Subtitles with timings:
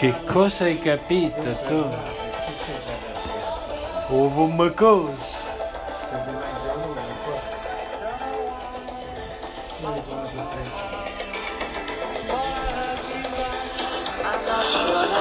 [0.00, 1.84] Che cosa hai capito tu?
[4.08, 5.12] Ovunque cosa?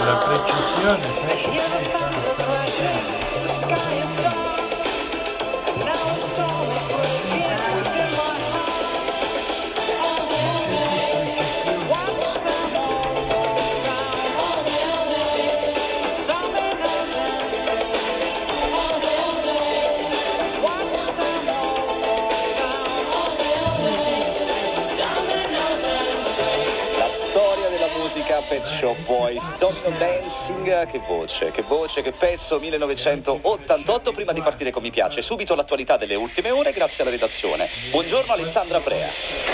[0.05, 1.28] La precisione,
[28.79, 34.81] Shop Boys, Domino Dancing, che voce, che voce, che pezzo 1988 prima di partire con
[34.81, 37.67] mi piace, subito l'attualità delle ultime ore grazie alla redazione.
[37.91, 39.48] Buongiorno Alessandra Brea.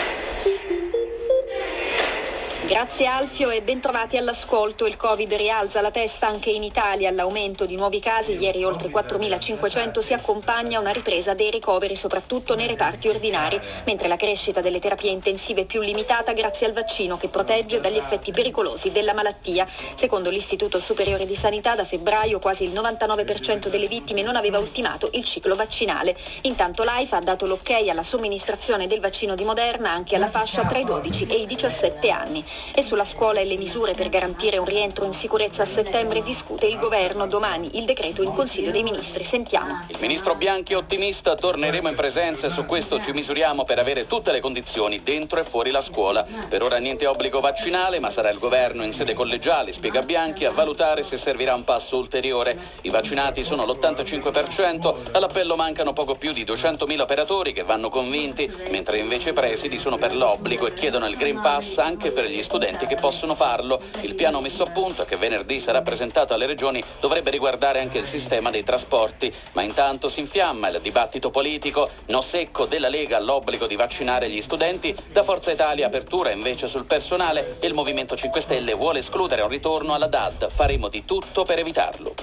[2.86, 4.86] Grazie Alfio e bentrovati all'ascolto.
[4.86, 7.10] Il Covid rialza la testa anche in Italia.
[7.10, 12.68] All'aumento di nuovi casi, ieri oltre 4.500, si accompagna una ripresa dei ricoveri, soprattutto nei
[12.68, 17.27] reparti ordinari, mentre la crescita delle terapie intensive è più limitata grazie al vaccino che
[17.27, 19.66] protegge dagli effetti pericolosi della malattia.
[19.96, 25.10] Secondo l'Istituto Superiore di Sanità, da febbraio quasi il 99% delle vittime non aveva ultimato
[25.14, 26.16] il ciclo vaccinale.
[26.42, 30.77] Intanto l'AIFA ha dato l'ok alla somministrazione del vaccino di Moderna anche alla fascia tra
[30.77, 32.46] i 12 e i 17 anni.
[32.77, 36.65] E sulla scuola e le misure per garantire un rientro in sicurezza a settembre discute
[36.65, 37.26] il governo.
[37.26, 39.23] Domani il decreto in Consiglio dei Ministri.
[39.23, 39.85] Sentiamo.
[39.87, 44.07] Il ministro Bianchi è ottimista, torneremo in presenza e su questo ci misuriamo per avere
[44.07, 46.26] tutte le condizioni dentro e fuori la scuola.
[46.49, 50.51] Per ora niente obbligo vaccinale, ma sarà il governo in sede collegiale, spiega Bianchi, a
[50.51, 52.59] valutare se servirà un passo ulteriore.
[52.81, 58.98] I vaccinati sono l'85%, all'appello mancano poco più di 200.000 operatori che vanno convinti, mentre
[58.98, 62.63] invece i presidi sono per l'obbligo e chiedono il Green Pass anche per gli studenti
[62.66, 63.80] che possono farlo.
[64.02, 68.06] Il piano messo a punto, che venerdì sarà presentato alle regioni, dovrebbe riguardare anche il
[68.06, 69.31] sistema dei trasporti.
[69.53, 71.90] Ma intanto si infiamma il dibattito politico.
[72.08, 74.96] No secco della Lega all'obbligo di vaccinare gli studenti.
[75.12, 79.94] Da Forza Italia apertura invece sul personale il Movimento 5 Stelle vuole escludere un ritorno
[79.94, 80.50] alla DAD.
[80.50, 82.14] Faremo di tutto per evitarlo.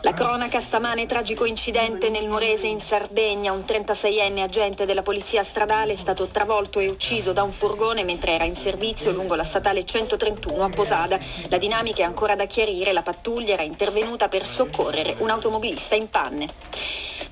[0.00, 3.52] La cronaca stamane tragico incidente nel Nuorese in Sardegna.
[3.52, 8.32] Un 36enne agente della polizia stradale è stato travolto e ucciso da un furgone mentre
[8.32, 11.18] era in servizio lungo la statale 131 a Posada.
[11.48, 12.92] La dinamica è ancora da chiarire.
[12.92, 16.46] La pattuglia era intervenuta per soccorrere un automobilista in panne.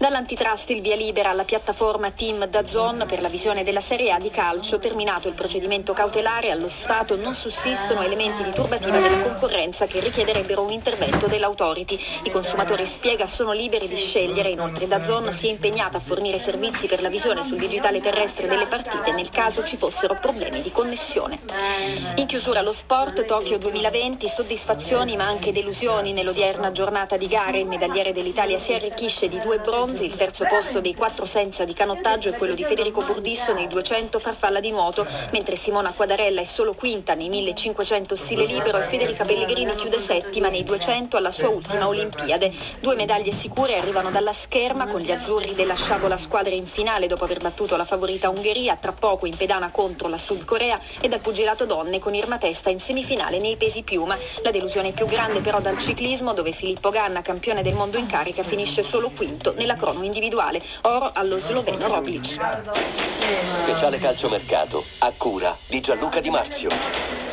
[0.01, 4.31] Dall'antitrust il via libera alla piattaforma Team Dazon per la visione della Serie A di
[4.31, 4.79] calcio.
[4.79, 10.63] Terminato il procedimento cautelare, allo Stato non sussistono elementi di turbativa della concorrenza che richiederebbero
[10.63, 12.01] un intervento dell'autority.
[12.25, 14.49] I consumatori spiega sono liberi di scegliere.
[14.49, 18.65] Inoltre Dazon si è impegnata a fornire servizi per la visione sul digitale terrestre delle
[18.65, 21.41] partite nel caso ci fossero problemi di connessione.
[22.15, 27.59] In chiusura lo sport, Tokyo 2020, soddisfazioni ma anche delusioni nell'odierna giornata di gare.
[27.59, 31.75] Il medagliere dell'Italia si arricchisce di due bronzi, il terzo posto dei quattro senza di
[31.75, 36.45] canottaggio è quello di Federico Burdisso nei 200 farfalla di nuoto, mentre Simona Quadarella è
[36.45, 41.49] solo quinta nei 1500 stile libero e Federica Pellegrini chiude settima nei 200 alla sua
[41.49, 42.53] ultima Olimpiade.
[42.79, 47.25] Due medaglie sicure arrivano dalla scherma con gli azzurri della sciabola squadra in finale dopo
[47.25, 51.21] aver battuto la favorita Ungheria, tra poco in pedana contro la Sud Corea e dal
[51.21, 54.17] pugilato donne con Irma Testa in semifinale nei pesi piuma.
[54.43, 58.43] La delusione più grande però dal ciclismo dove Filippo Ganna, campione del mondo in carica,
[58.45, 60.61] finisce solo quinto nella crono individuale.
[60.83, 62.39] Oro allo sloveno Roglic.
[63.63, 66.69] Speciale calciomercato a cura di Gianluca Di Marzio.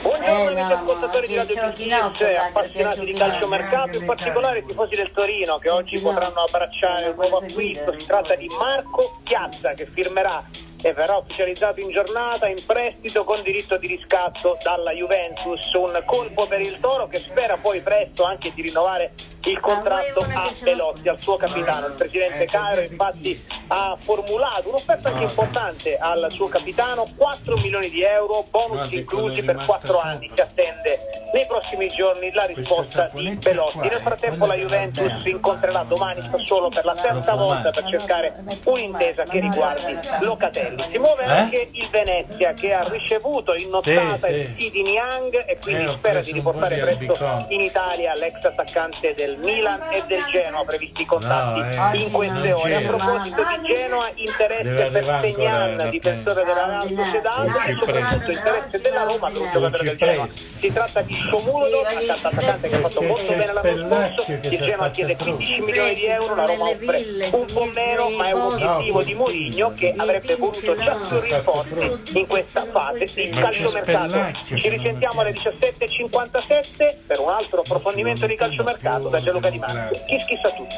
[0.01, 4.65] Buongiorno Eh, no, amici ascoltatori di ma Radio dai, appassionati di calciomercato, in particolare i
[4.65, 7.93] tifosi del Torino che oggi potranno abbracciare il nuovo acquisto.
[7.99, 10.45] Si tratta di Marco Piazza che firmerà
[10.81, 15.73] e verrà ufficializzato in giornata in prestito con diritto di riscatto dalla Juventus.
[15.73, 19.11] Un colpo per il Toro che spera poi presto anche di rinnovare
[19.49, 21.87] il contratto a Belotti, al suo capitano.
[21.87, 28.01] Il presidente Cairo infatti ha formulato un'offerta anche importante al suo capitano, 4 milioni di
[28.03, 30.09] euro, bonus inclusi per rimasto 4 sopra.
[30.09, 30.31] anni.
[30.33, 30.99] Si attende
[31.33, 35.29] nei prossimi giorni la risposta di qua, Nel eh, frattempo la Juventus terra.
[35.29, 38.33] incontrerà domani Sassuolo per la terza volta per cercare
[38.63, 40.83] un'intesa che riguardi Locatelli.
[40.91, 41.31] Si muove Eh?
[41.31, 44.69] anche il Venezia che ha ricevuto in nottata il sì.
[44.71, 49.81] di Niang e quindi Eh, spera di riportare presto in Italia l'ex attaccante del Milan
[49.91, 51.59] e del Genoa previsti i contatti.
[51.59, 52.75] No, eh, in queste ore.
[52.75, 56.87] A proposito di Genoa, interesse per Segnan, difensore della Real.
[56.87, 60.27] Sociedad e soprattutto interesse della Roma per un giocatore del Genoa.
[60.59, 61.15] Si tratta di
[61.87, 66.05] accanto attaccante che ha fatto molto bene l'anno scorso, il Genoa chiede 15 milioni di
[66.05, 70.35] euro, la Roma offre un po' meno, ma è un obiettivo di Mourinho che avrebbe
[70.35, 74.31] voluto già più rinforzi in questa fase di calciomercato.
[74.55, 80.03] Ci risentiamo alle 17.57 per un altro approfondimento di calciomercato da Gianluca Di Marzio.
[80.05, 80.75] Kiss kiss a tutti.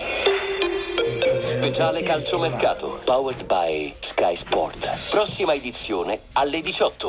[1.46, 4.90] Speciale calciomercato, powered by Sky Sport.
[5.10, 7.08] Prossima edizione alle 18.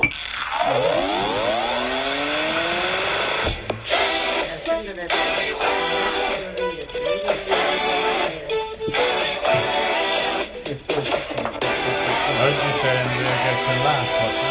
[12.39, 14.49] Oggi c'è Andrea Castellacqua.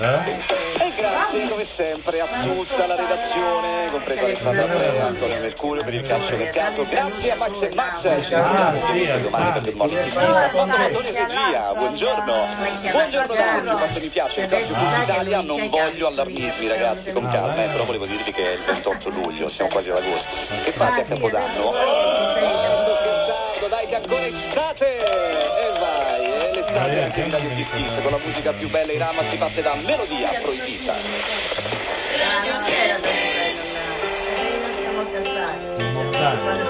[0.00, 0.57] Eh?
[1.30, 6.36] Grazie come sempre a tutta la redazione, compresa Alessandra Ferro, Antonio Mercurio per il calcio
[6.38, 6.86] mercato.
[6.88, 10.36] Grazie a Max e Max, ci vediamo ovviamente domani per il Morning Kiss Kiss.
[10.36, 12.34] A quanto Antonio Regia, buongiorno.
[12.90, 17.28] Buongiorno da oggi, quanto mi piace il calcio di Italia, non voglio allarmismi ragazzi, con
[17.28, 20.30] calma, eh, però volevo dirvi che è il 28 luglio, siamo quasi ad agosto.
[20.64, 21.72] Che fate a Capodanno?
[21.74, 25.77] Sto scherzando, dai che ancora estate!
[26.78, 28.98] E e l'estate è anche in Radio Kiss Kiss, con la musica più bella in
[28.98, 30.94] rama si parte da melodia proibita.
[36.18, 36.67] Cercami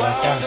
[0.00, 0.46] della casa.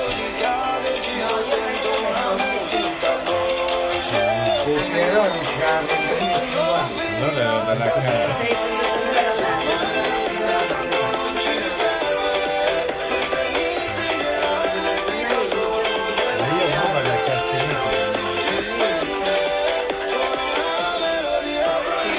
[16.39, 17.81] Ma io non voglio la cartellina.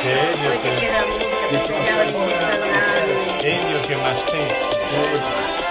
[0.03, 0.51] Che Elio
[4.95, 5.64] Poi che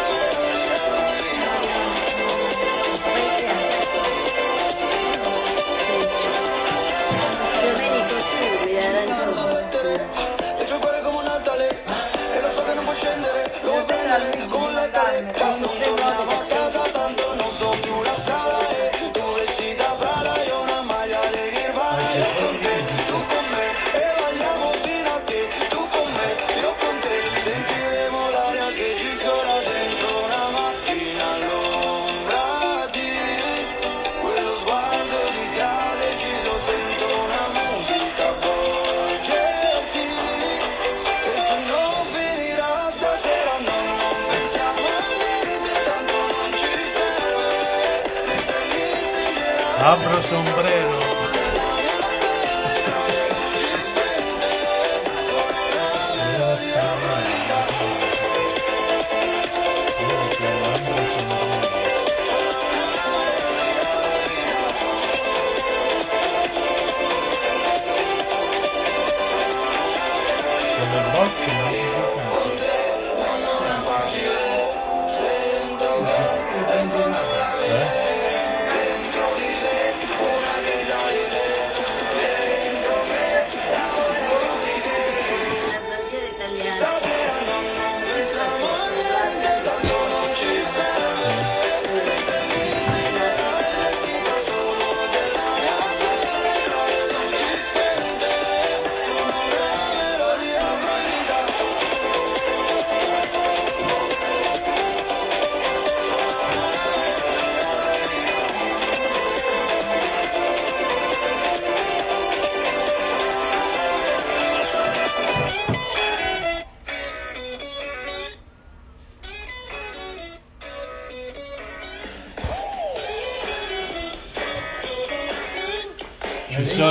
[49.83, 51.02] Abro sombrero.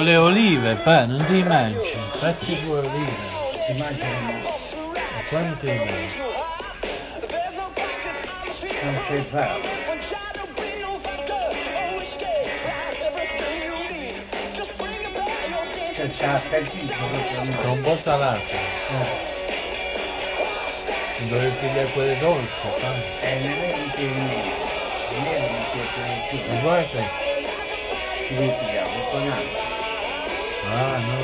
[0.02, 1.94] Le olive, pa, non ti mangi.
[2.18, 3.12] Fatti due olive.
[3.66, 4.32] Si mangiano,
[4.94, 6.20] Ma quando ti mangi?
[8.82, 9.80] non c'è fame.
[15.94, 17.54] C'è c'è appetito, proprio.
[17.60, 18.56] Sono un po' salate.
[21.28, 22.46] Dovevi pigliare quelle dolci,
[22.80, 23.26] pa.
[23.26, 24.42] E ne vedi che ne
[25.22, 25.48] viene
[26.30, 27.02] che Ma guarda,
[28.26, 29.71] ci ripigliamo con altro.
[30.74, 31.20] Ah, no.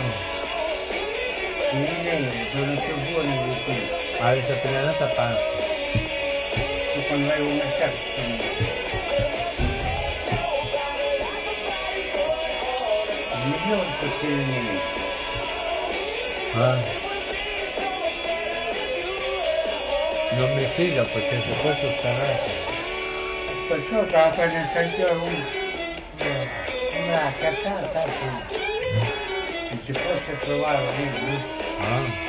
[1.72, 3.88] I neri sono più buoni di qui.
[4.20, 5.42] Avete appena dato a parte.
[6.92, 8.26] Tu quando vai a un mercato sono
[13.34, 14.80] il miglior perché i neri.
[16.54, 16.78] Ah.
[20.32, 22.50] Non mi fido perché se poi sono stanato.
[23.68, 25.42] Perciò stava prendendo sempre un,
[27.06, 28.57] una cazzata che
[29.88, 31.38] non si possa trovare lì.
[31.80, 32.26] Ah.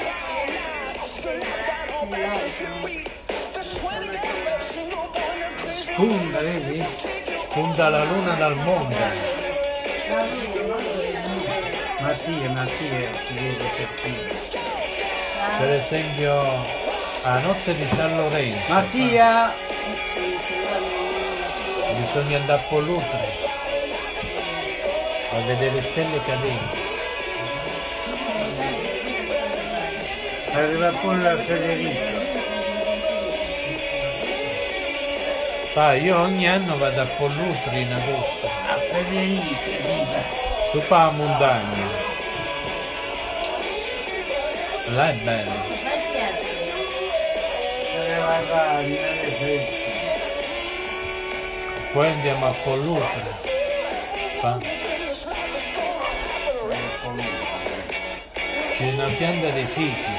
[5.81, 6.83] Spunta, vedi?
[7.49, 8.95] Spunta la luna dal mondo.
[11.99, 14.15] Mattia, Mattia si vede per qui.
[15.57, 16.41] Per esempio
[17.23, 18.73] a notte di San Lorenzo.
[18.73, 19.53] Mattia!
[21.97, 23.47] Bisogna andare a Pollutre
[25.31, 26.88] a vedere le stelle cadenti.
[30.59, 32.17] Arriva pure Federico.
[35.73, 40.21] Pa, io ogni anno vado a Pollutri in agosto, A Federico, viva!
[40.71, 41.87] su pa la montagna.
[44.95, 45.77] Là è bello.
[51.93, 53.21] Poi andiamo a Pollutri.
[54.41, 54.57] Pa.
[58.79, 60.18] C'è una pianta di fichi,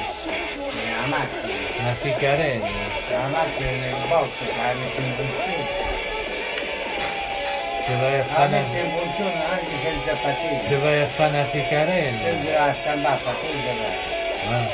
[1.01, 1.53] La macchina.
[1.81, 2.67] una ficarella.
[3.09, 5.89] La macchina nel box la mette in funzione.
[7.85, 10.75] Ci vai a La fare mette una, in funzione anche senza ci patente.
[10.77, 12.23] vai a fare una ficarella.
[12.23, 13.31] Senza la stampare va.
[14.51, 14.67] Ah,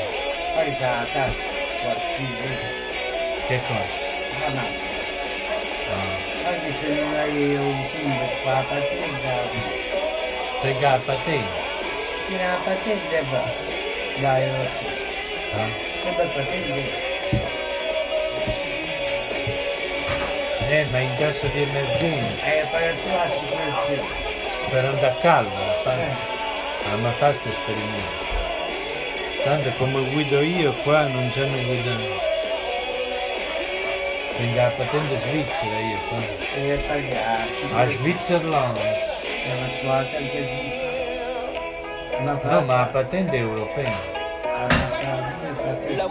[0.54, 1.34] Poi sta a casa.
[1.80, 2.28] Qualcuno.
[3.48, 3.96] che cosa?
[4.40, 4.96] La macchina.
[5.88, 6.48] Ah.
[6.48, 9.66] Anche se non hai un timbro con la patente.
[10.60, 11.66] Perché la patente?
[12.26, 13.42] Tira la patente e va.
[14.20, 14.96] Dai, lo so.
[15.56, 15.87] Ah.
[16.02, 17.06] Che bel patente.
[20.70, 24.68] Eh, ma in caso di emergenza, È per la sicurezza.
[24.68, 25.50] per andare a caldo,
[25.84, 26.96] Eh.
[27.00, 28.26] Ma fatto esperimento.
[29.44, 32.26] Tanto come guido io qua non sanno guidare.
[34.36, 36.18] Quindi la patente svizzera io qua.
[36.86, 37.46] Pagare.
[37.74, 38.78] A Switzerland.
[39.88, 40.76] Anche
[42.20, 44.17] No, ma la patente europea.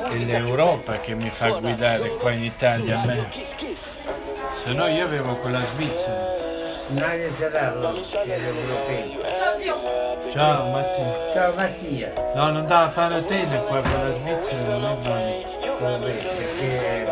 [0.05, 3.29] È l'Europa che mi fa guidare qua in Italia a me.
[4.51, 6.35] Se no io avevo quella svizzera.
[6.89, 9.21] Nadia Serrallo, che è europeo.
[10.31, 11.33] Ciao Mattia.
[11.33, 12.13] Ciao Mattia.
[12.35, 15.45] No, non dava fare tene qua per la Svizzera, non è male.
[15.79, 17.07] Vabbè, perché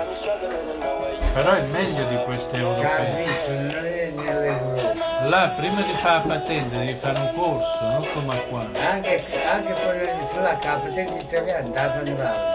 [1.33, 3.25] Però è meglio di queste la europee.
[3.25, 5.27] Svizzera non è nell'Europa.
[5.27, 8.69] Là prima di fare la patente devi fare un corso, non come qua.
[8.77, 12.54] Anche, anche quella di là, la patente italiana, da fanno No?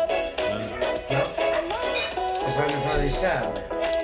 [3.01, 3.53] L'esame.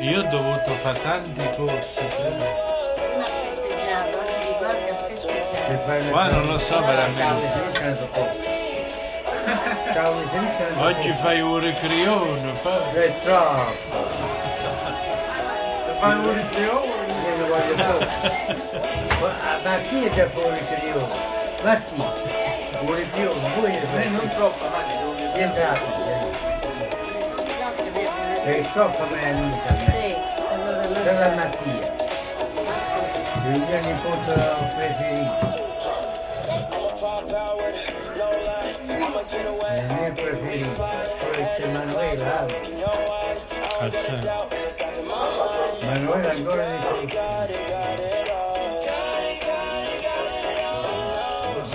[0.00, 2.00] Io ho dovuto fare tanti corsi.
[2.16, 2.44] prima.
[5.66, 7.64] Si fanno Qua non lo so veramente.
[10.78, 12.94] Oggi fai un ricrione, poi.
[12.94, 13.74] È troppo.
[16.00, 16.86] Fai un ricrione?
[17.26, 18.64] Io lo voglio fare.
[19.64, 21.08] Ma, chi è da fuori che io?
[21.62, 22.02] Ma chi?
[22.82, 24.96] Vuole più, vuoi non troppo, ma
[28.46, 28.58] di entrare.
[28.58, 29.74] È troppo me amica.
[31.02, 31.94] Della Mattia.
[33.44, 34.34] Il mio nipote
[34.74, 35.64] preferito.
[39.74, 40.84] Il mio preferito.
[41.32, 42.46] Poi c'è Manuela.
[43.78, 44.18] Ah, sì.
[45.84, 46.76] Manuela ancora di
[47.06, 47.18] più.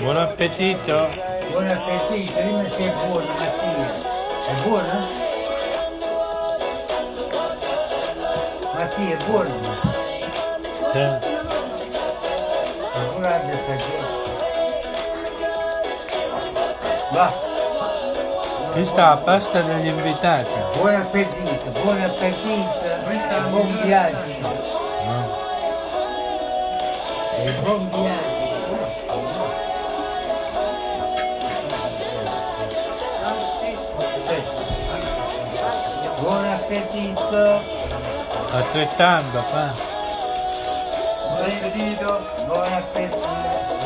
[0.02, 1.10] Buon appetito.
[1.52, 4.10] Buon appetito, dimmi se è buona Mattia.
[4.48, 5.21] È buona?
[9.02, 9.50] Mattia, è buona?
[10.92, 11.00] Sì.
[12.94, 13.78] Ancora adesso è
[17.12, 17.34] Va,
[18.72, 20.50] Qui sta la pasta degli invitati.
[20.78, 24.18] buon appetito, buon appetito e buon viaggio.
[25.06, 25.40] No.
[27.38, 28.40] E buon viaggio.
[36.20, 37.81] Buon appetito.
[38.54, 39.72] Altrettanto, fa.
[41.30, 42.20] Buon appetito.
[42.46, 43.81] Buon appetito.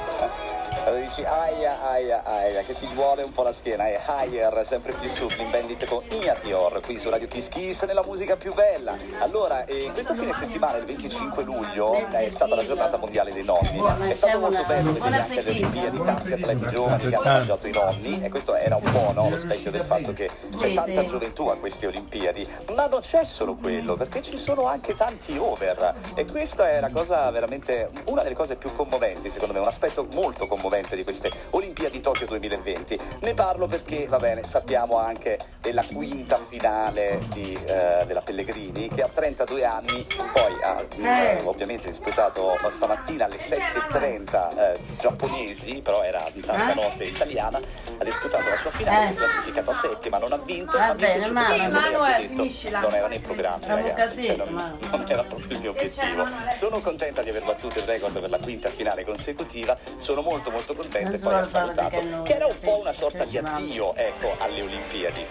[1.00, 5.08] Dici aia aia aia che ti duole un po' la schiena e higher sempre più
[5.08, 8.94] su Clean Bandit con Iatior qui su Radio Kiss Kiss nella musica più bella.
[9.20, 13.80] Allora eh, questo fine settimana il 25 luglio è stata la giornata mondiale dei nonni.
[14.10, 17.72] È stato molto bello vedere anche alle Olimpiadi tanti atleti giovani che hanno mangiato i
[17.72, 21.46] nonni e questo era un po' no, lo specchio del fatto che c'è tanta gioventù
[21.46, 22.46] a queste Olimpiadi.
[22.74, 25.94] Ma non c'è solo quello perché ci sono anche tanti over.
[26.14, 30.06] E questa è la cosa veramente una delle cose più commoventi secondo me un aspetto
[30.12, 35.82] molto commovente di queste Olimpiadi Tokyo 2020 ne parlo perché va bene sappiamo anche della
[35.84, 42.56] quinta finale di, eh, della Pellegrini che a 32 anni poi ha eh, ovviamente disputato
[42.68, 46.74] stamattina alle 7.30 eh, giapponesi però era tanta Eh?
[46.74, 47.58] notte italiana
[47.98, 49.06] ha disputato la sua finale Eh.
[49.06, 52.78] si è classificata settima non ha vinto Va ma mi è bene, piaciuto Sì, detto,
[52.80, 56.26] non era nei programmi ragazzi cioè, non, non era proprio il mio obiettivo.
[56.52, 60.74] Sono contenta di aver battuto il record per la quinta finale consecutiva sono molto molto
[60.74, 64.34] contenta e Non poi ha salutato che era un po' una sorta di addio ecco
[64.38, 65.26] alle Olimpiadi.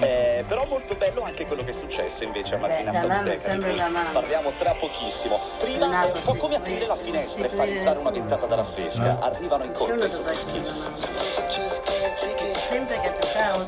[0.00, 3.82] Eh, però molto bello anche quello che è successo invece a Martina Stolzbecker di cui
[4.12, 5.40] parliamo tra pochissimo.
[5.58, 9.18] Prima è un po' come aprire la finestra e far entrare una ventata dalla fresca?
[9.20, 10.90] Arrivano in colpo Nessuno su dovrebbe Kiss
[12.68, 13.66] Sempre che toccava un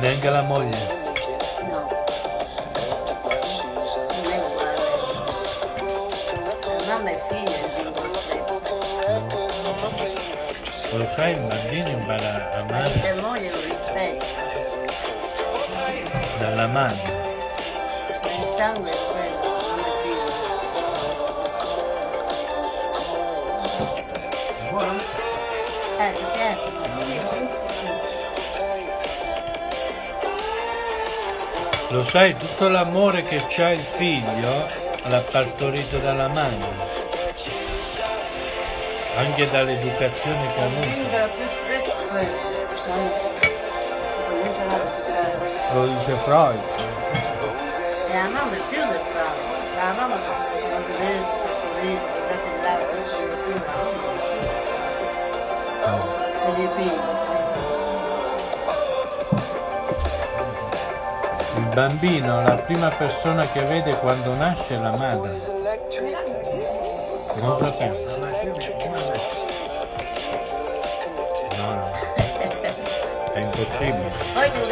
[0.00, 1.03] Neanche la moglie.
[10.96, 14.24] Lo sai, il bambino impara a amare Marito e moglie lo rispetto.
[16.38, 17.12] dalla madre.
[18.22, 19.52] Il sangue è quello.
[24.70, 25.00] Buono?
[25.98, 26.72] Eh, piace?
[31.88, 34.68] Lo sai, tutto l'amore che c'ha il figlio
[35.08, 36.93] l'ha partorito dalla madre.
[39.16, 40.88] Anche dall'educazione che ha avuto.
[45.72, 46.60] Lo dice Freud.
[48.08, 49.52] E la mamma è più del bravo.
[49.76, 51.22] La mamma quando vede
[51.84, 53.54] sorriso, date il lato, dice più
[56.44, 57.12] E gli figli.
[61.56, 65.30] Il bambino, la prima persona che vede quando nasce è la madre.
[67.34, 68.03] Non lo sapevo.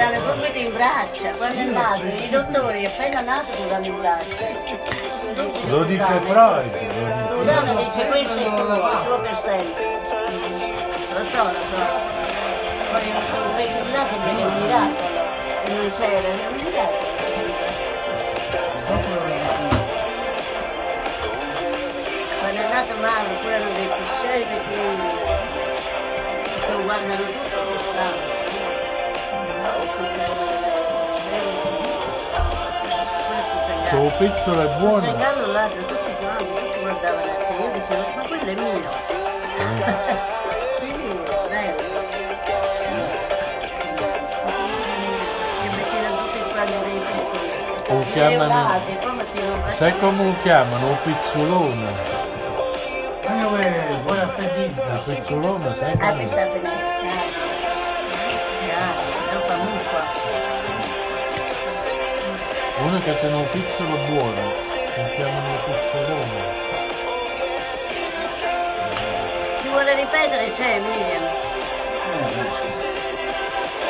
[0.03, 4.49] Danno subito in braccia, quando è nato, i dottori appena nato ti danno in braccia.
[5.69, 6.21] Lo dice.
[6.25, 7.31] Freud.
[7.31, 10.01] Lo danno dice questo è tuo, il tuo per sempre.
[11.12, 11.83] Lo so, lo so.
[12.91, 15.21] Poi un vecchio là sembra che è un miracolo.
[15.62, 16.31] E non c'era,
[34.03, 35.12] Tuo piccolo è Un buono.
[35.12, 38.81] regalo l'altro, tutti quanti, tutti guardavano a te, io dicevo, ma quello è mio.
[41.49, 41.91] Bello.
[46.53, 47.97] Quanti dei piccoli.
[47.99, 48.71] Lo chiamano-
[49.77, 50.87] Sai come lo chiamano?
[50.88, 51.91] Un pizzolone.
[53.29, 54.83] Manuel, buon appetito.
[54.83, 56.72] Il pizzolone, sai Ah, come?
[62.93, 64.53] Uno che tiene un pizzolo buono.
[64.53, 66.61] Lo chiamano pizzolone.
[69.63, 71.25] Chi vuole ripetere c'è, Miriam.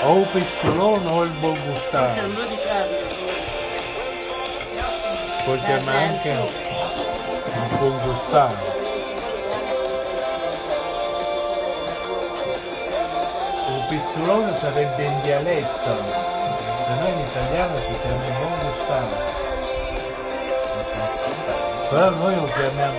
[0.05, 2.21] O il pizzolone o il buon C'è gustato.
[2.21, 2.97] un po' di carne.
[5.47, 8.71] Puoi chiamare anche il buon gustato.
[13.67, 16.42] Il pizzolone sarebbe in dialetto.
[16.93, 19.17] Da noi in italiano si chiama il buon gustato.
[21.89, 22.99] Però noi lo chiamiamo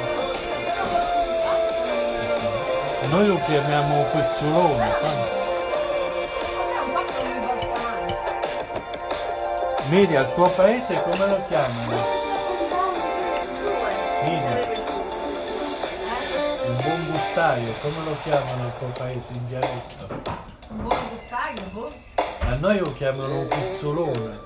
[3.10, 4.92] Noi lo chiamiamo pezzolone.
[9.90, 12.04] Miri, al tuo paese come lo chiamano?
[14.24, 14.72] Miri,
[16.66, 20.08] il buon gustaio, come lo chiamano al tuo paese in dialetto?
[20.70, 22.13] Un buon gustaio, boh.
[22.54, 24.40] A noi lo chiamano un pizzolone.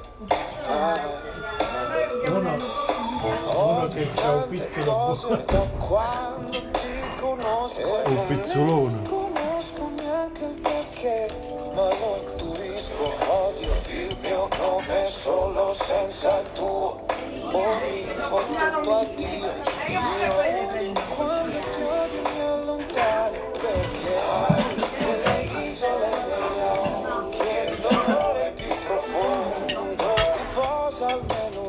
[2.28, 5.18] Uno, uno che ha un piccolo
[8.06, 9.02] un pizzolone.
[9.10, 11.28] conosco neanche il perché,
[11.76, 17.06] ma non turisco, odio il mio nome solo senza il tuo.
[17.52, 19.52] Oh, mi fottuto addio.
[19.90, 20.87] Io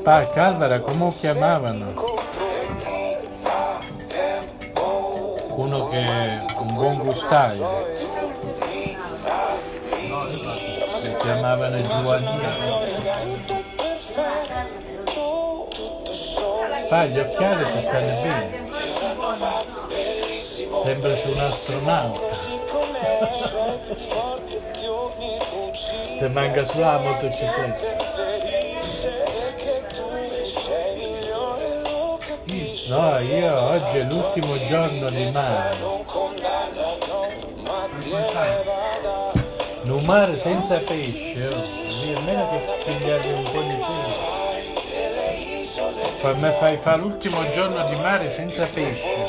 [0.08, 0.80] Pa, Calvara, e
[1.20, 1.26] ti
[5.54, 7.68] Uno che è un buon gustaio.
[10.98, 12.40] Si chiamavano Giovanni.
[16.88, 18.66] Pa, gli occhiali ti stanno bene.
[20.84, 22.34] Sembra su un astronauta.
[26.18, 27.97] Se manca sulla motocicletta.
[32.88, 35.76] No, io oggi è l'ultimo giorno di mare.
[39.82, 41.64] Un mare senza pesce, oh.
[42.02, 43.74] Lì almeno che pigliate un po' di
[46.18, 46.36] pesce.
[46.38, 49.26] Me fai fare l'ultimo giorno di mare senza pesce.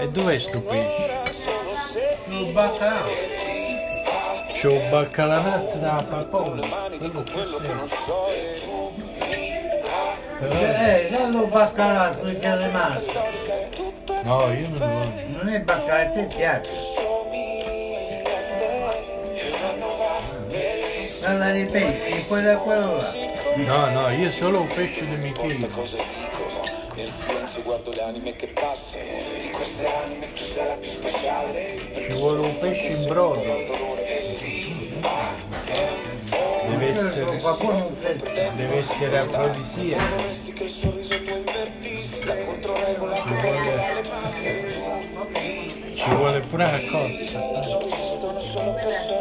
[0.00, 2.18] E dov'è sto pesce?
[2.26, 3.02] Non baccalà.
[4.60, 6.68] C'ho un baccalanazzo da papone.
[7.32, 8.55] Quello che Però, Eh, non
[11.30, 13.12] lo baccalà, tu che è rimasto.
[14.22, 15.26] no, io non lo voglio.
[15.28, 17.04] Non è baccalà, ti piace.
[21.52, 23.12] Di pesci, quello è quello là.
[23.56, 25.56] No, no, io solo un pesce di Michele.
[25.56, 25.84] dicono
[26.94, 29.02] Nel silenzio guardo le anime che passano
[29.40, 33.42] Di queste anime chi sarà più speciale Ci vuole un pesce in brodo.
[36.86, 39.98] Deve essere, deve essere afrodisia.
[40.08, 43.90] Vorresti che il sorriso tuo invertisse Contro regola Ci vuole,
[45.96, 47.58] ci vuole pure la cozza.
[47.58, 49.16] Esistono solo persone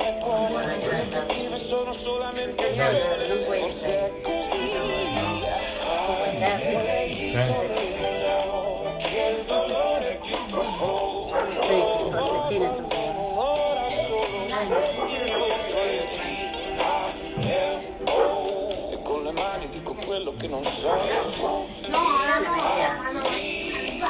[20.37, 20.91] che non so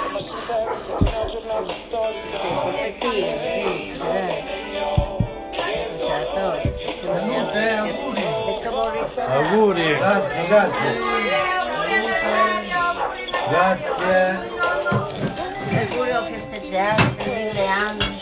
[0.08, 2.36] Una sintetica di una giornata storica
[9.28, 9.96] auguri.
[9.96, 11.00] Grazie, grazie.
[13.50, 14.54] Grazie.
[15.90, 18.14] Auguri festeggiato mille anni.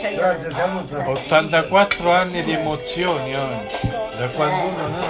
[0.00, 1.10] Sei Grazie, saluto.
[1.10, 3.90] 84 anni di emozioni oggi.
[4.16, 5.00] Da quando uno no,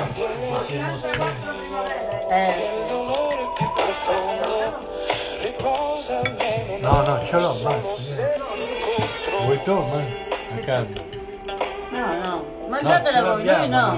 [2.33, 4.57] si emoziona.
[4.57, 8.23] eh, Riposa almeno No, no, ce l'ho, basta.
[9.45, 10.01] Vuoi tu, ma?
[10.01, 10.87] A casa.
[10.87, 11.21] no, no.
[12.83, 13.97] Mangiatela No, voi, noi no.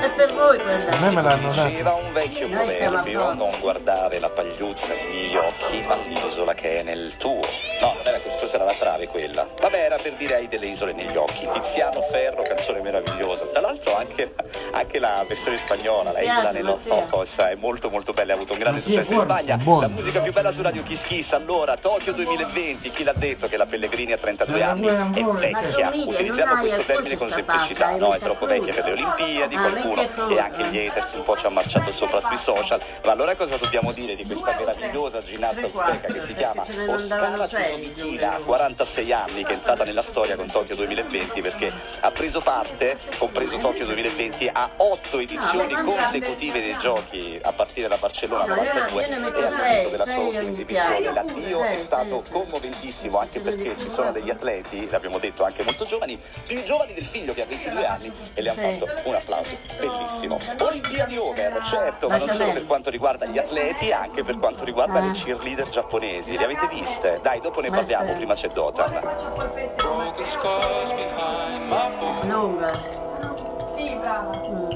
[0.00, 0.96] È per voi A quella.
[1.00, 2.04] me me l'hanno Diceva dato.
[2.04, 6.82] un vecchio proverbio, a non guardare la pagliuzza nei miei occhi, ma l'isola che è
[6.82, 7.40] nel tuo.
[7.80, 9.46] No, non era così, forse era la trave quella.
[9.60, 11.46] Vabbè, era per dire hai delle isole negli occhi.
[11.52, 13.44] Tiziano Ferro, canzone meravigliosa.
[13.46, 14.34] Tra l'altro anche,
[14.72, 16.78] anche la versione spagnola, la Piace, nello.
[16.78, 19.56] Focos, è molto molto bella, ha avuto un grande successo in Spagna.
[19.56, 19.80] buono.
[19.82, 21.32] La musica più bella su Radio Kiss Kiss.
[21.32, 25.90] Allora, Tokyo 2020, chi l'ha detto che la Pellegrini a 32 Ma anni è vecchia?
[25.94, 28.15] Utilizziamo questo termine con semplicità, no?
[28.16, 31.44] È troppo vecchia per le Olimpiadi, Ah, qualcuno e anche gli haters un po' ci
[31.44, 32.80] ha marciato sopra sui social.
[33.04, 38.44] Ma allora cosa dobbiamo dire di questa meravigliosa ginnasta uzbeka che si chiama Oskala giuro.
[38.44, 43.58] 46 anni, che è entrata nella storia con Tokyo 2020 perché ha preso parte, compreso
[43.58, 48.54] Tokyo 2020, a otto edizioni No, ma consecutive dei giochi a partire da Barcellona No,
[48.62, 51.12] io- 92 io ne metto e al momento della sua ultima esibizione.
[51.12, 56.18] L'addio è stato commoventissimo anche perché ci sono degli atleti, l'abbiamo detto anche molto giovani,
[56.46, 58.78] più giovani del figlio che ha 22 anni e le hanno Sì.
[58.78, 60.38] fatto un applauso bellissimo.
[60.60, 65.00] Olimpiadi over, certo, ma non solo per quanto riguarda gli atleti, anche per quanto riguarda
[65.00, 65.12] le Ah.
[65.12, 66.36] cheerleader giapponesi.
[66.36, 67.20] Le avete viste?
[67.22, 68.14] Dai, dopo ne Ma parliamo, sì.
[68.14, 69.00] prima c'è Dotan.
[72.24, 72.72] Lunga.
[73.76, 74.30] Sì, brava.
[74.48, 74.70] Mm.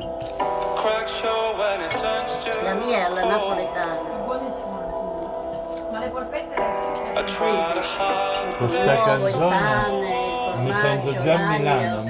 [2.63, 3.99] La mia è alla napoletana.
[4.25, 4.79] Buonissima.
[5.91, 7.13] Ma le polpette le
[8.59, 11.37] Con sta L'uovo, il canzone mi sento già a.
[11.59, 12.10] Milano, Eh.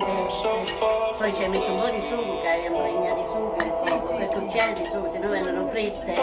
[0.00, 4.72] Poi ci metto un po' di sugo, che è una legna di sugo, per cucchiai
[4.72, 6.14] di sugo, se no vengono fritte.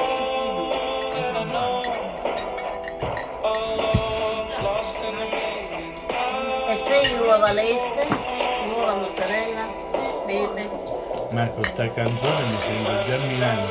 [6.69, 8.07] E sei uova lesse,
[8.75, 9.67] uova mozzarella,
[10.25, 10.69] pepe.
[11.29, 13.67] ma con sta canzone mi sento già Milano.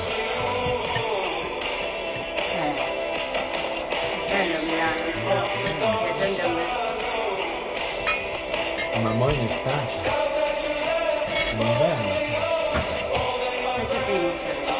[2.52, 2.74] Eh.
[4.28, 5.02] Bello Milano,
[6.14, 6.55] piacendo a me.
[9.02, 10.10] Ma mo in estate.
[11.52, 12.14] In inverno.
[13.76, 14.74] Non c'è più in Salento,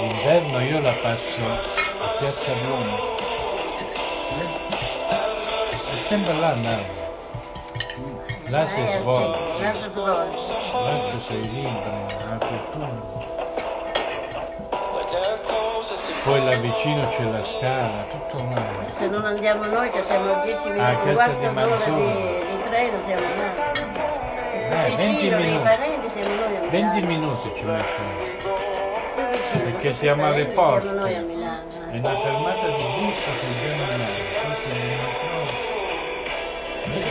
[0.00, 3.12] L'inverno io la passo a Piazza Duomo.
[5.70, 7.02] È sempre là andavo.
[8.48, 9.38] Là si Eh, svolge.
[9.62, 10.52] là si svolge.
[10.72, 13.22] Là ci sei libero, la cultura.
[16.24, 18.92] Poi là vicino c'è la scala, tutto male.
[18.96, 22.33] Se non andiamo noi che siamo a 10 minuti, un Casa di Manzoni.
[22.74, 23.50] Treno siamo là.
[24.86, 25.62] Eh, 20 Vicino, nei minuti.
[25.62, 26.70] parenti siamo noi a Milano.
[26.70, 28.12] 20 minuti ci mettono.
[29.62, 30.86] Perché siamo alle porte.
[30.86, 31.62] Siamo noi a Milano.
[31.90, 34.22] È una fermata di bus che viene a Milano.
[34.42, 34.72] Poi si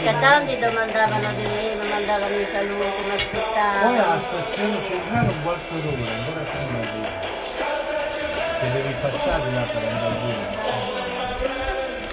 [0.03, 4.03] Perché tanti domandavano di me, mi mandavano i saluti, mi Poi aspettavano.
[4.03, 7.31] alla stazione centrale un quarto d'ora, ancora prima di
[8.59, 10.91] che devi passare là per andare.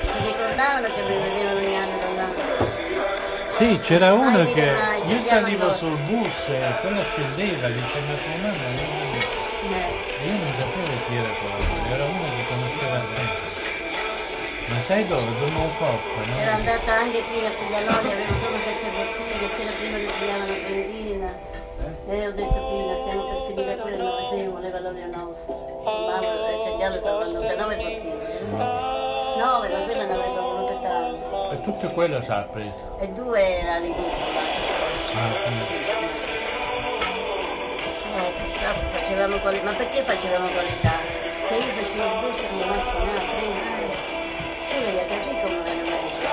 [0.00, 1.59] Si ricordavano che mi vedevano
[3.60, 4.72] Sì, c'era uno che
[5.04, 9.20] io salivo sul bus e quella scendeva, diceva tua mamma io,
[9.68, 13.20] Eh, io non sapevo chi era quello, era uno che conosceva me.
[14.64, 15.28] Ma sai dove?
[15.38, 16.56] Dove un coppa, Era no?
[16.56, 21.30] andata anche qui a Puglianoli, avevo solo sette bottiglie, c'era prima che pigliavano benzina.
[22.08, 25.82] E ho detto Pina, stiamo per finire quello il 96, voleva l'olio nostro.
[25.84, 28.40] Mamma, il cinghiale stava venduta nove bottiglie.
[28.56, 30.49] Nove, ma quella ne avrebbe
[31.60, 32.96] E tutto quello si ha preso.
[33.00, 34.08] E due era ridicola.
[35.12, 35.88] Ah, quindi-
[38.16, 38.32] Eh,
[38.98, 39.60] facevamo quali...
[39.62, 40.92] Ma perché facevamo qualità?
[41.48, 43.92] Che io facevo il pesce come macinato, preso,
[44.70, 46.24] Tu devi capire come viene messo.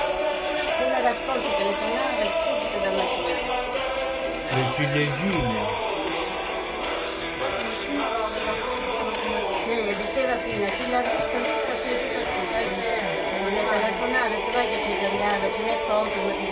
[0.64, 3.76] Appena raccolto telefonava e subito da macinare.
[4.54, 5.60] Le ciliegine.
[9.68, 11.57] Sì, diceva Pina, chi l'ha visto,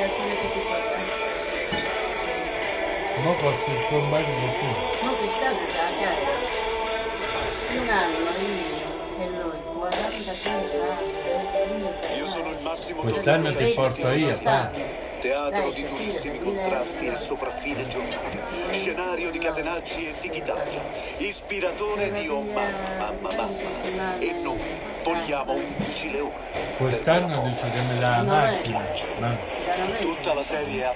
[0.06, 0.98] alcune che ti porta.
[3.22, 4.72] Mo costa il combacio di più.
[5.06, 6.64] Non ti sta già, dai.
[7.78, 8.86] Un anno, io
[9.18, 12.18] e lui, 45 anni.
[12.18, 14.72] Io sono il massimo Quest'anno ti porto io, pa.
[15.26, 18.44] Teatro di durissimi contrasti e sopraffine giornate.
[18.70, 20.80] Scenario di catenacci e di chitarra.
[21.18, 22.62] Ispiratore di Oh mamma,
[23.00, 24.20] mamma, mamma.
[24.20, 24.60] E noi
[25.04, 26.32] vogliamo 11 leoni.
[26.78, 28.86] Quest'anno dice che mi dà la macchina.
[29.18, 29.36] Ma
[30.00, 30.94] Tutta la serie A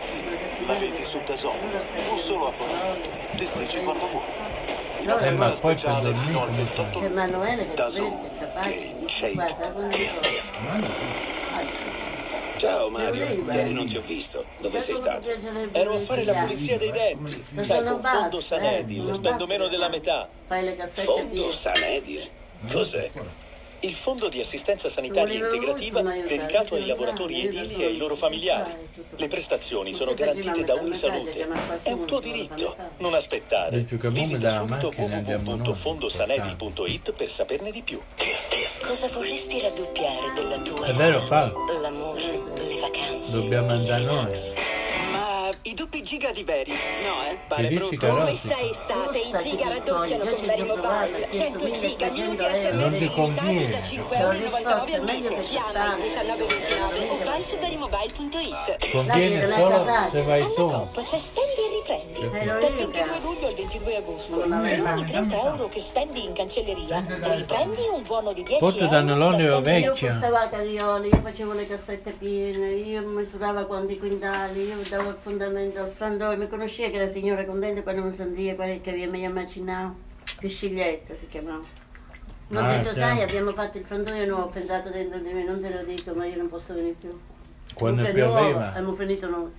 [0.68, 1.56] la vedi su Dazon.
[2.08, 2.98] Non solo a Bologna.
[3.32, 4.24] Disdici quando vuoi.
[5.00, 7.90] In Eh, ma poi per speciale fino al come 28 C'è Emanuele che Da
[8.38, 9.32] capace.
[9.34, 9.96] Guarda, quando
[12.60, 14.44] Ciao Mario, ieri non ti ho visto.
[14.60, 15.30] Dove sei stato?
[15.72, 17.42] Ero a fare la pulizia dei denti.
[17.62, 20.28] Sai, con Fondo Sanedil spendo meno della metà.
[20.46, 21.54] Fai le cassette Fondo.
[21.54, 22.30] Sanedil?
[22.70, 23.10] Cos'è?
[23.82, 28.72] Il fondo di assistenza sanitaria integrativa dedicato ai lavoratori edili e ai loro familiari.
[29.16, 31.48] Le prestazioni sono garantite da Unisalute.
[31.82, 32.76] È un tuo diritto.
[32.98, 33.86] Non aspettare.
[33.88, 38.02] Visita subito www.fondosanedil.it per saperne di più.
[38.82, 41.50] Cosa vorresti raddoppiare della tua È vero, pa.
[41.82, 43.32] L'amore, le vacanze.
[43.32, 44.28] Dobbiamo andare noi.
[45.64, 47.38] I doppi giga di Beri, no eh?
[47.48, 47.98] Pare brutto.
[47.98, 48.24] Carotti?
[48.24, 51.28] Questa estate i giga raddoppiano con Beri Mobile.
[51.30, 53.70] 100 giga minuti sms ti conviene.
[53.70, 55.40] da 5,99 al mese.
[55.42, 58.92] Chiama il 1929 o vai su berimobile.it.
[58.92, 60.88] Conviene solo se vai tu.
[61.04, 61.18] C'è
[62.02, 64.38] Eh, Dal 22 luglio al 22 agosto.
[64.40, 68.90] Per ogni 30 euro che spendi in cancelleria, riprendi un buono di 10 Forse euro.
[68.92, 69.92] danno l'olio Io vecchio.
[70.10, 75.18] costava a Carioli, io facevo le cassette piene, io misuravo quanti quintali, io davo il
[75.22, 79.12] fondamento al frandoio, mi conosceva che la signora contenta quando mi sentiva quelli che aveva
[79.12, 79.96] meglio macinato,
[80.40, 81.62] Pisciglietta si chiamava.
[82.48, 83.00] Mi ho Ah, detto, sì.
[83.00, 86.14] sai, abbiamo fatto il frandoio nuovo, ho pensato dentro di me, non te lo dico,
[86.14, 87.16] ma io non posso venire più.
[87.74, 88.68] Quando Comunque è nuovo, pioveva.
[88.70, 89.50] Abbiamo finito noi.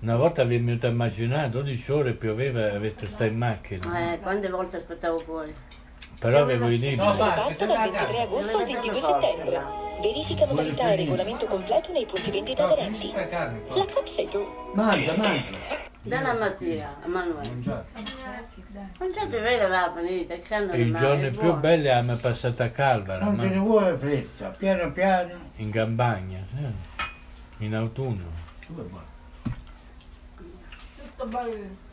[0.00, 4.12] Una volta vi venuto a immaginare 12 ore pioveva e avete stato in macchina.
[4.12, 5.52] Eh, quante volte aspettavo fuori.
[6.20, 7.04] Però avevo i libri.
[7.04, 9.60] Sabato dal 23 agosto al 22 settembre.
[10.00, 13.12] Verifica modalità e regolamento completo nei punti vendita aderenti.
[13.12, 14.46] La COP sei tu.
[14.74, 15.56] Mangia, mangia.
[16.00, 17.50] Dalla Mattia, Emanuele.
[19.00, 23.34] Mangiate vero va finita, che hanno i giorni più belli abbiamo passato a Calvara, Non
[23.34, 25.34] ma ne vuole fretta, piano piano.
[25.56, 27.64] in campagna, sì.
[27.64, 28.24] in autunno.
[28.64, 29.17] Tutto bello.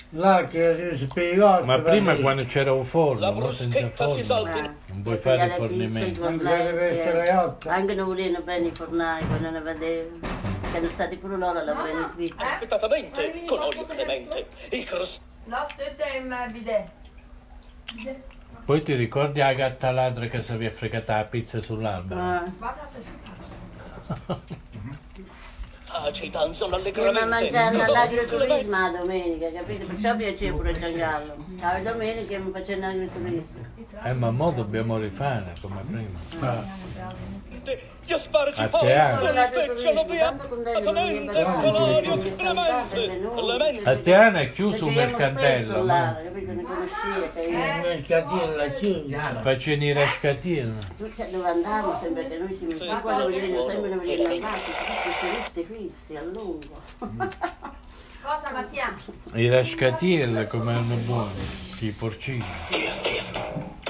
[0.10, 1.64] Là che si spiegò.
[1.64, 5.16] Ma prima quando c'era un forno, mo senza bruschetta si forno, salta Eh, non puoi
[5.16, 6.26] e fare il fornimento.
[6.26, 7.74] Anche alta.
[7.74, 10.20] Anche non volevano bene i fornai quando ne vedevo.
[10.20, 12.44] Che erano stati pure loro a lavorare in Svizzera.
[12.44, 14.48] Aspettatamente, con olio clemente.
[14.72, 15.20] I cross...
[15.46, 16.90] La stetta è in bidet.
[18.66, 22.20] Poi ti ricordi la gatta ladra che si aveva fregata la pizza sull'albero?
[22.20, 22.44] Ah.
[26.02, 27.26] Se Agitanza Prima allegramente.
[27.52, 28.68] mangiare clemente.
[28.68, 29.86] la domenica, capito?
[29.86, 31.36] Perciò piaceva pure Giangallo.
[31.60, 33.66] La domenica mi facevano l'agriturismo.
[34.04, 36.20] Eh, ma mo dobbiamo rifare come prima.
[36.30, 37.35] Gli
[38.14, 39.28] asparagi A poi teatro.
[39.28, 43.22] con il pecciolo beatamente, con olio clemente.
[43.36, 43.90] Clemente.
[43.90, 46.52] A Teana è chiuso un mercantello, là, ma capito?
[46.52, 47.58] Mi Il io...
[47.82, 49.42] mercatino, la chiusa.
[49.42, 50.78] facevano i rascatini.
[51.16, 55.14] Cioè, dove andavamo sempre che noi si mettevamo quando venivano sempre venivano avanti, tutti i
[55.20, 56.82] turisti fissi a lungo.
[58.22, 58.96] Cosa Mattia?
[59.34, 61.48] I rascatini come erano buoni,
[61.82, 62.44] i porcini.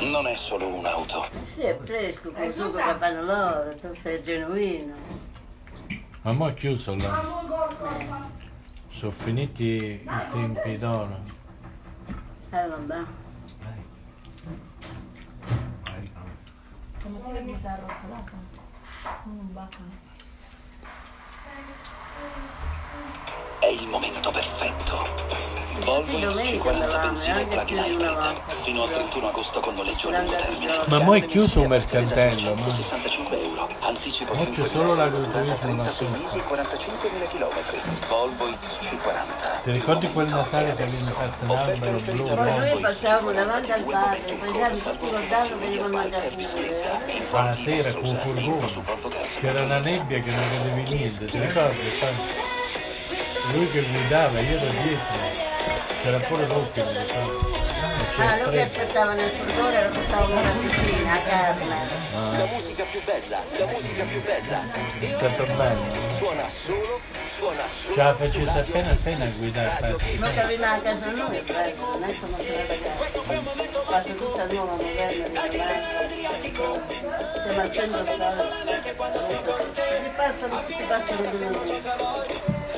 [0.02, 1.26] Non è solo un'auto.
[1.54, 4.94] Sì, è fresco, con il che fanno loro, tutto è genuino.
[6.22, 8.28] Ma mo è chiuso là.
[8.92, 11.20] Sono finiti i tempi d'oro.
[12.50, 13.04] Eh vabbè.
[17.00, 18.32] Stamattina mi sa arrozzolata.
[19.24, 19.92] Non baccano.
[23.60, 25.55] È il momento perfetto.
[25.84, 28.42] Volvo domenica X50 andavamo, benzina e plug-in hybrid.
[28.64, 30.78] Fino al 31 agosto con noleggio a lungo termine.
[30.86, 33.68] Ma mo è chiuso un mercantello, ma 65 euro.
[33.82, 36.06] Anticipo Mo 5 c'è solo l'agriturismo 36 lassù.
[36.10, 38.08] mesi e 45.000 km.
[38.08, 39.64] Volvo X50.
[39.64, 42.28] Ti ricordi quel Natale che avevi fatto un albero blu?
[42.28, 42.58] No?
[42.58, 46.32] noi passavamo davanti al padre, prendiamo tutti dallo venivano a mangiare.
[47.32, 48.94] La sera con un furgone.
[49.40, 51.92] C'era una nebbia che non vedevi niente, ti ricordi?
[53.54, 55.54] Lui che guidava, io ero dietro.
[56.02, 57.64] C'era pure ricordo.
[58.18, 61.76] Ah, lui che aspettava nel furgone lo portavamo una cucina a carne.
[62.14, 64.64] La musica più bella, la musica più bella.
[65.00, 65.84] È stato bello.
[66.16, 67.96] Suona solo, suona solo.
[67.96, 69.96] Ce la facesse appena appena a guidare.
[70.18, 73.80] Non che arriva a casa noi, prego, non è come se la ragazza.
[73.86, 76.04] Quasi tutta nuova, moderna, rinnovata.
[77.44, 78.64] Siamo al centro storico.
[78.86, 81.82] Si passano, si passano di noi.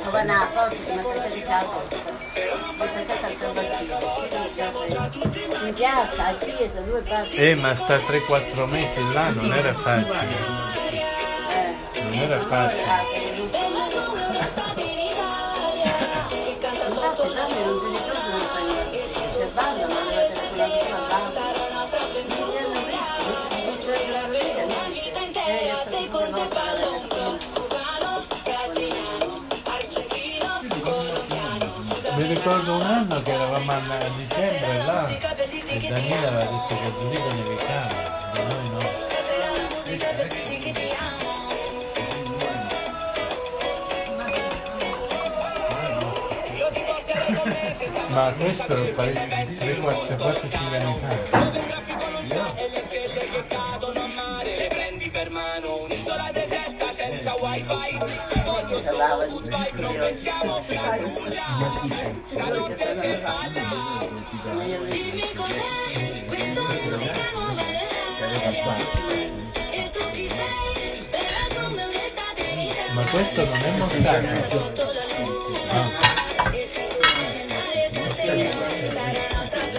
[0.04, 2.17] Ma vanno a posto, si mette
[7.32, 10.28] Eh, ma sta 3-4 mesi là non era facile.
[12.04, 13.27] Non era facile.
[32.48, 37.34] Ricordo un anno che eravamo a dicembre là e Daniele aveva detto che a Zurigo
[37.34, 37.92] nevicava,
[38.34, 38.80] da noi no.
[48.08, 51.48] Ma questo è parecchio, 3, 4, 4, 5 anni fa.
[57.98, 61.00] Yo solo busco y creo que se anula.
[62.28, 63.62] Salud que se embala.
[64.60, 65.22] Y mi
[72.94, 74.34] Ma questo non è montagna.
[74.34, 74.48] Ah.
[74.50, 74.86] Sotto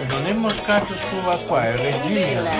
[0.07, 2.51] Non è moscato stuva qua, è regina.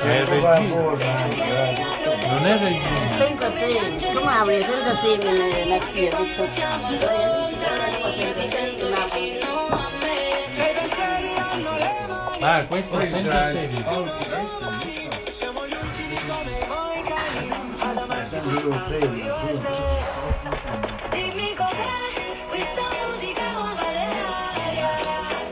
[0.00, 1.87] È regina.
[2.28, 3.16] Non è regina.
[3.16, 6.88] Senza semi, come apri senza semi Mattia, tutto senza
[8.38, 9.38] semi, Napoli.
[12.40, 13.82] Ah, questo è senza semi.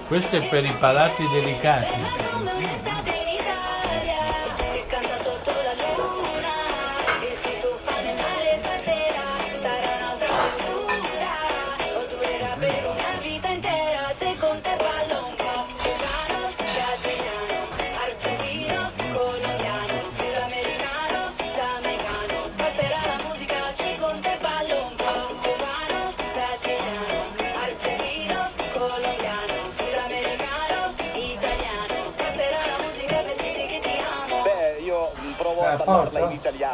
[0.06, 2.25] Questo è per i palati delicati.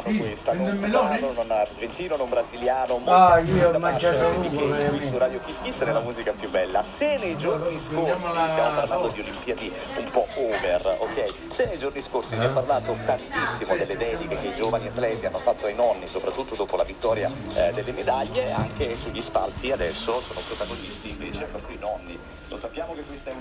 [0.03, 5.17] Italiano questa, non brano, non argentino, non brasiliano, Ah, io ho mangiato lungo, qui su
[5.19, 6.83] Radio Kiss Kiss nella musica più bella.
[6.83, 11.35] Se nei giorni scorsi, stiamo parlando di Olimpiadi un po' over, ok?
[11.51, 15.39] Se nei giorni scorsi si è parlato tantissimo delle dediche che i giovani atleti hanno
[15.39, 20.41] fatto ai nonni, soprattutto dopo la vittoria eh, delle medaglie, anche sugli spalti adesso sono
[20.47, 22.19] protagonisti invece proprio i nonni.
[22.49, 23.41] Lo sappiamo che questa è uno